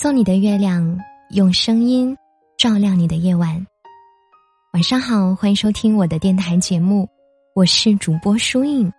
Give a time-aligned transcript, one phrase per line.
[0.00, 2.16] 做你的月亮，用声音
[2.56, 3.66] 照亮你的夜晚。
[4.72, 7.06] 晚上好，欢迎收听我的电台节目，
[7.54, 8.90] 我是主播舒印。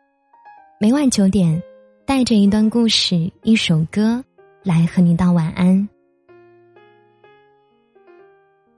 [0.80, 1.60] 每晚九点，
[2.06, 4.24] 带着一段故事、一首歌
[4.62, 5.90] 来和你道晚安。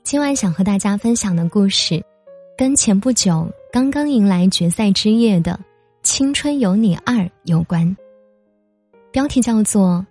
[0.05, 2.01] 今晚想和大家分享的故事，
[2.57, 5.51] 跟前不久刚刚迎来决赛之夜的
[6.03, 7.97] 《青春有你二》有关。
[9.11, 10.05] 标题叫做。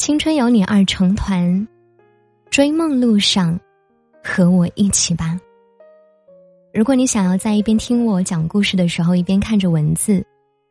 [0.00, 1.68] 青春有你二成团，
[2.48, 3.60] 追梦路上，
[4.24, 5.38] 和我一起吧。
[6.72, 10.24] 如果你想要在一边听我讲故事的时候一边看着文字，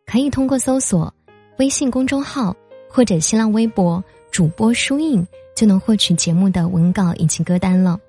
[0.08, 1.14] 可以通过搜索
[1.60, 2.58] 微信公众号
[2.90, 5.24] 或者新浪微博主播书印
[5.55, 8.00] 就能获取节目的文稿以及歌单了。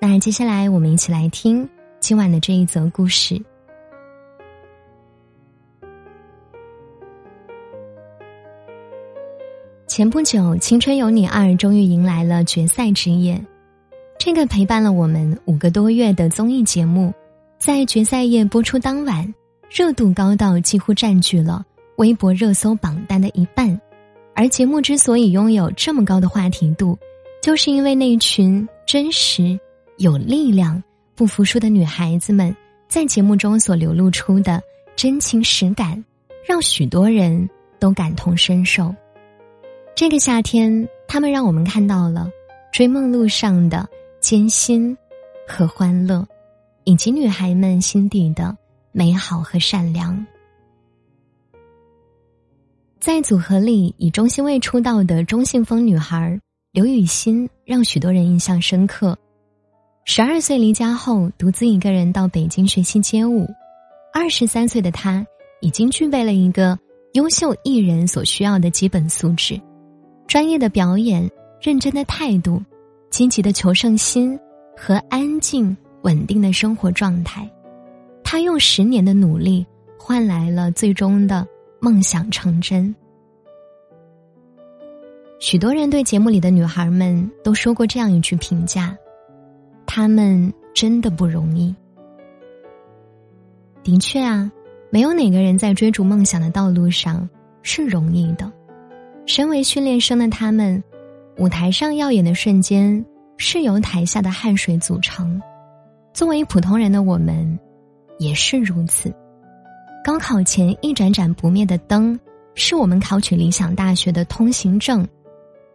[0.00, 1.66] 那接下来我们一起来听
[2.00, 3.40] 今晚的这一则故事。
[10.00, 13.38] 前不久，《青春有你二》终于迎来了决赛之夜。
[14.18, 17.12] 这个陪伴了我们五个多月的综艺节目，
[17.58, 19.34] 在决赛夜播出当晚，
[19.70, 21.62] 热度高到几乎占据了
[21.96, 23.78] 微博热搜榜单的一半。
[24.34, 26.98] 而节目之所以拥有这么高的话题度，
[27.42, 29.60] 就是因为那群真实、
[29.98, 30.82] 有力量、
[31.14, 32.56] 不服输的女孩子们
[32.88, 34.62] 在节目中所流露出的
[34.96, 36.02] 真情实感，
[36.48, 37.46] 让许多人
[37.78, 38.94] 都感同身受。
[39.94, 42.30] 这个夏天，他们让我们看到了
[42.72, 43.86] 追梦路上的
[44.20, 44.96] 艰辛
[45.46, 46.26] 和欢乐，
[46.84, 48.56] 以及女孩们心底的
[48.92, 50.26] 美好和善良。
[52.98, 56.38] 在组合里以中心位出道的中性风女孩
[56.72, 59.16] 刘雨欣，让许多人印象深刻。
[60.06, 63.46] 十二岁离家后，独自一个人到北京学习街舞。
[64.12, 65.24] 二十三岁的她，
[65.60, 66.78] 已经具备了一个
[67.12, 69.60] 优秀艺人所需要的基本素质。
[70.30, 71.28] 专业的表演、
[71.60, 72.62] 认真的态度、
[73.10, 74.38] 积极的求胜心
[74.76, 77.50] 和安静稳定的生活状态，
[78.22, 79.66] 他用十年的努力
[79.98, 81.44] 换来了最终的
[81.80, 82.94] 梦想成真。
[85.40, 88.96] 许多人对节目里的女孩们都说过这样一句评价
[89.84, 91.74] ：“她们真的不容易。”
[93.82, 94.48] 的确啊，
[94.90, 97.28] 没有哪个人在追逐梦想的道路上
[97.62, 98.48] 是容易的。
[99.30, 100.82] 身为训练生的他们，
[101.38, 105.40] 舞台上耀眼的瞬间是由台下的汗水组成。
[106.12, 107.56] 作为普通人的我们，
[108.18, 109.14] 也是如此。
[110.04, 112.18] 高考前一盏盏不灭的灯，
[112.56, 115.04] 是我们考取理想大学的通行证；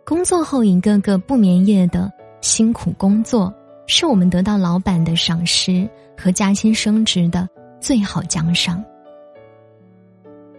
[0.06, 2.12] 工作后一个个不眠夜的
[2.42, 3.54] 辛苦工作，
[3.88, 7.48] 是我们得到老板的赏识和加薪升职的
[7.80, 8.84] 最好奖赏。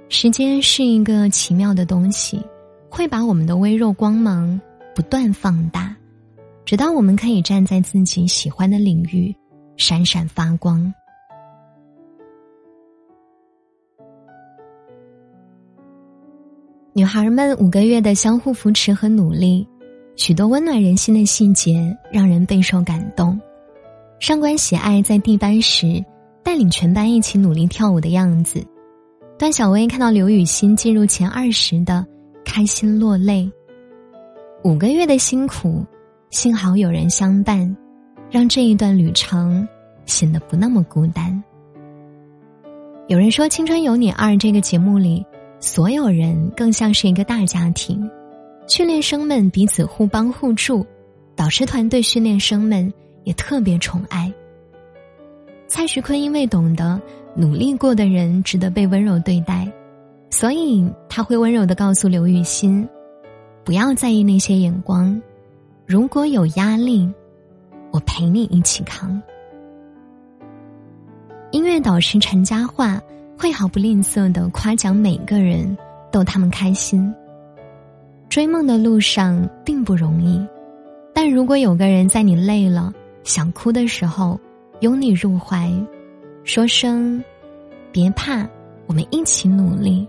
[0.08, 2.40] 时间是一个奇妙的东西。
[2.88, 4.60] 会把我们的微弱光芒
[4.94, 5.94] 不断放大，
[6.64, 9.34] 直到我们可以站在自己喜欢的领域，
[9.76, 10.92] 闪闪发光。
[16.92, 19.68] 女孩们五个月的相互扶持和努力，
[20.16, 23.38] 许多温暖人心的细节让人备受感动。
[24.18, 26.02] 上官喜爱在地班时
[26.42, 28.66] 带领全班一起努力跳舞的样子，
[29.38, 32.06] 段小薇看到刘雨欣进入前二十的。
[32.56, 33.52] 开心落泪。
[34.64, 35.84] 五个月的辛苦，
[36.30, 37.76] 幸好有人相伴，
[38.30, 39.68] 让这一段旅程
[40.06, 41.44] 显得不那么孤单。
[43.08, 45.22] 有人说，《青春有你二》这个节目里，
[45.60, 48.10] 所有人更像是一个大家庭，
[48.66, 50.82] 训练生们彼此互帮互助，
[51.36, 52.90] 导师团对训练生们
[53.24, 54.32] 也特别宠爱。
[55.66, 56.98] 蔡徐坤因为懂得
[57.36, 59.70] 努力过的人值得被温柔对待。
[60.30, 62.86] 所以他会温柔的告诉刘雨欣
[63.64, 65.20] ：“不要在意那些眼光，
[65.86, 67.08] 如果有压力，
[67.90, 69.20] 我陪你一起扛。”
[71.52, 73.00] 音乐导师陈嘉桦
[73.38, 75.76] 会毫不吝啬的夸奖每个人，
[76.10, 77.14] 逗他们开心。
[78.28, 80.44] 追梦的路上并不容易，
[81.14, 84.38] 但如果有个人在你累了、想哭的时候
[84.80, 85.72] 拥你入怀，
[86.44, 87.22] 说声
[87.90, 88.46] “别怕，
[88.86, 90.06] 我们一起努力”。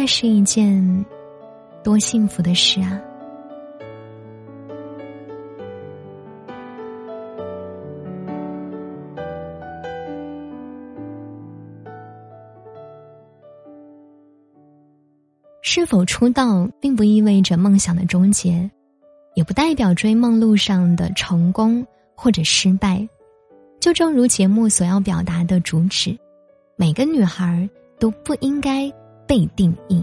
[0.00, 1.04] 那是一件
[1.82, 3.02] 多幸福的事啊！
[15.62, 18.70] 是否出道，并不意味着梦想的终结，
[19.34, 21.84] 也不代表追梦路上的成功
[22.14, 23.04] 或者失败。
[23.80, 26.16] 就正如节目所要表达的主旨，
[26.76, 27.68] 每个女孩
[27.98, 28.88] 都不应该。
[29.28, 30.02] 被定义，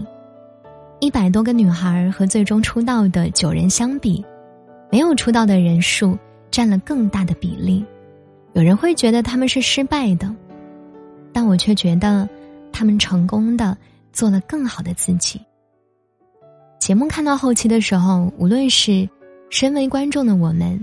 [1.00, 4.24] 一百多个女孩和最终出道的九人相比，
[4.88, 6.16] 没有出道的人数
[6.48, 7.84] 占了更大的比例。
[8.52, 10.32] 有人会觉得他们是失败的，
[11.32, 12.26] 但我却觉得
[12.72, 13.76] 他们成功的
[14.12, 15.40] 做了更好的自己。
[16.78, 19.08] 节目看到后期的时候，无论是
[19.50, 20.80] 身为观众的我们，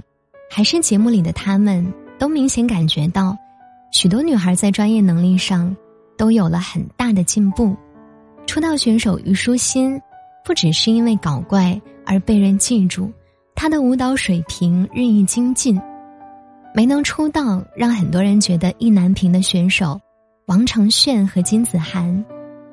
[0.51, 3.37] 还是节目里的他们，都明显感觉到，
[3.93, 5.73] 许多女孩在专业能力上
[6.17, 7.73] 都有了很大的进步。
[8.45, 9.99] 出道选手虞书欣，
[10.45, 13.11] 不只是因为搞怪而被人记住，
[13.55, 15.79] 她的舞蹈水平日益精进。
[16.75, 19.99] 没能出道，让很多人觉得意难平的选手
[20.47, 22.23] 王承炫和金子涵，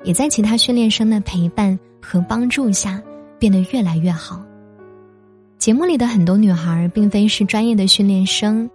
[0.03, 3.01] 也在其他训练生的陪伴和帮助下
[3.39, 4.41] 变得越来越好。
[5.57, 8.69] 节目里的很多女孩并非是专业的训练生，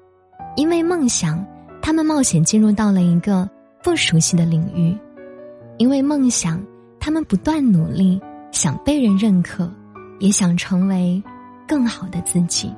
[0.54, 1.44] 因为梦想，
[1.82, 3.48] 她们冒险进入到了一个
[3.82, 4.96] 不熟悉的领域；
[5.78, 6.60] 因为梦想。
[7.06, 8.20] 他们不断努力，
[8.50, 9.72] 想被人认可，
[10.18, 11.22] 也想成为
[11.64, 12.74] 更好的自己。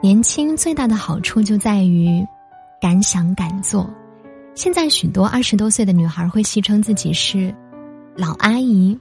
[0.00, 2.24] 年轻最大的好处就在于
[2.80, 3.92] 敢想敢做。
[4.54, 7.52] 现在许多二十多岁的女孩会戏称自己是
[8.14, 8.96] “老阿姨”，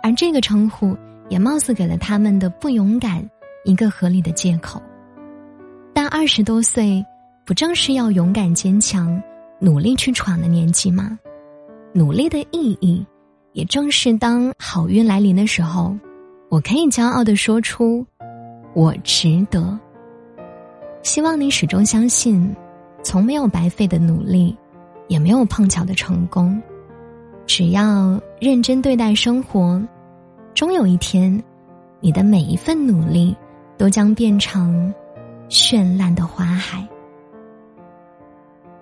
[0.00, 0.96] 而这个称呼
[1.28, 3.28] 也貌似给了他们的不勇敢
[3.64, 4.80] 一个合理的借口。
[5.92, 7.04] 但二十多岁，
[7.44, 9.20] 不正是要勇敢坚强？
[9.58, 11.18] 努力去闯的年纪吗？
[11.92, 13.04] 努力的意义，
[13.52, 15.96] 也正是当好运来临的时候，
[16.50, 18.04] 我可以骄傲的说出
[18.74, 19.78] “我值得”。
[21.02, 22.54] 希望你始终相信，
[23.02, 24.54] 从没有白费的努力，
[25.08, 26.60] 也没有碰巧的成功。
[27.46, 29.80] 只要认真对待生活，
[30.52, 31.42] 终有一天，
[32.00, 33.34] 你的每一份努力
[33.78, 34.92] 都将变成
[35.48, 36.86] 绚烂的花海。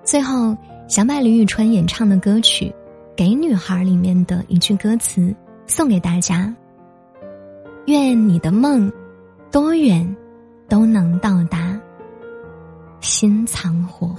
[0.05, 0.55] 最后，
[0.87, 2.67] 想把李宇春演唱的歌曲
[3.17, 5.35] 《给女孩》里面的一句歌词
[5.67, 6.55] 送给大家：
[7.87, 8.93] 愿你的梦
[9.51, 10.15] 多远
[10.69, 11.81] 都能到达，
[13.01, 14.14] 心藏火。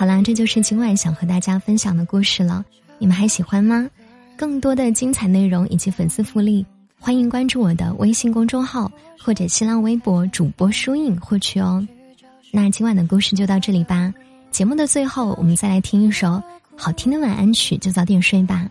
[0.00, 2.64] 好啦，这就是今晚想和大家分享的故事了。
[2.96, 3.86] 你们还喜欢吗？
[4.34, 6.64] 更多的精彩内容以及粉丝福利，
[6.98, 8.90] 欢迎关注我的微信公众号
[9.22, 11.86] 或者新浪微博主播书影获取哦。
[12.50, 14.10] 那今晚的故事就到这里吧。
[14.50, 16.42] 节目的最后，我们再来听一首
[16.74, 18.66] 好听的晚安曲，就早点睡吧。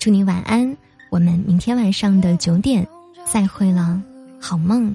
[0.00, 0.76] 祝你晚安，
[1.10, 2.84] 我们明天晚上的九点
[3.24, 4.02] 再会了，
[4.40, 4.92] 好梦。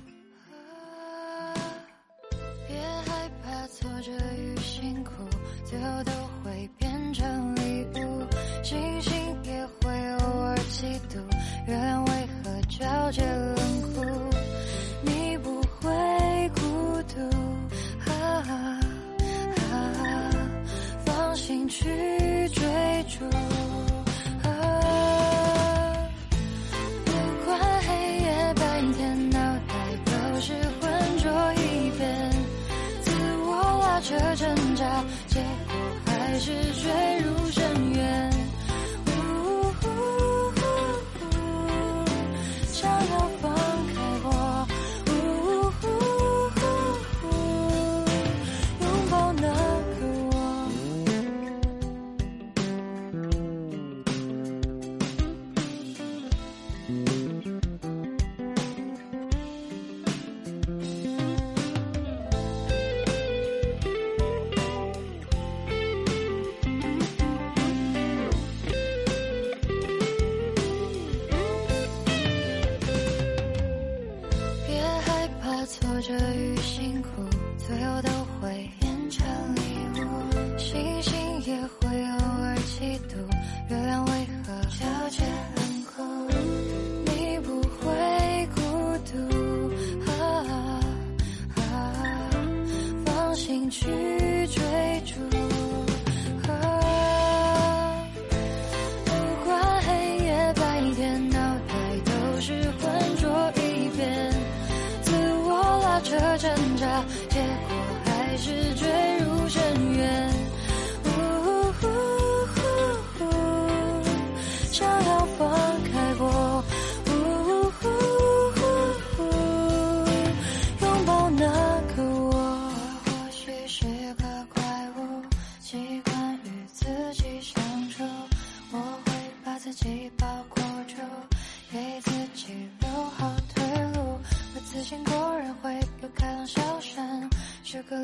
[35.26, 37.07] 结果还是觉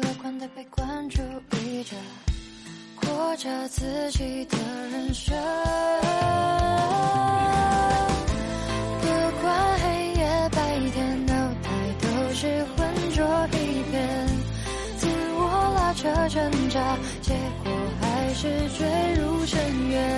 [0.03, 1.21] 乐观的悲观主
[1.63, 1.95] 义者
[2.95, 4.57] 过着自己的
[4.91, 5.33] 人生
[9.01, 9.07] 不
[9.41, 11.33] 管黑夜白天脑
[11.63, 11.69] 袋
[12.01, 14.27] 都是浑浊一片
[14.97, 17.33] 自我拉扯挣扎结
[17.63, 20.12] 果还是坠入深渊。